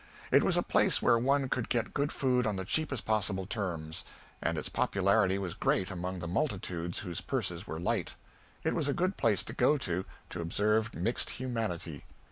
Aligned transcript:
It 0.31 0.43
was 0.43 0.57
a 0.57 0.63
place 0.63 0.99
where 0.99 1.19
one 1.19 1.47
could 1.47 1.69
get 1.69 1.93
good 1.93 2.11
food 2.11 2.47
on 2.47 2.55
the 2.55 2.65
cheapest 2.65 3.05
possible 3.05 3.45
terms, 3.45 4.03
and 4.41 4.57
its 4.57 4.67
popularity 4.67 5.37
was 5.37 5.53
great 5.53 5.91
among 5.91 6.17
the 6.17 6.27
multitudes 6.27 6.97
whose 7.05 7.21
purses 7.21 7.67
were 7.67 7.79
light 7.79 8.15
It 8.63 8.73
was 8.73 8.87
a 8.87 8.95
good 8.95 9.15
place 9.15 9.43
to 9.43 9.53
go 9.53 9.77
to, 9.77 10.05
to 10.31 10.41
observe 10.41 10.95
mixed 10.95 11.29
humanity. 11.29 12.03